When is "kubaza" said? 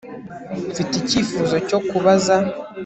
1.89-2.35